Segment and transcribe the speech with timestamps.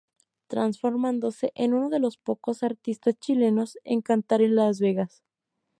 [0.47, 5.21] Transformándose en uno de los pocos artistas chilenos en cantar en las Vegas.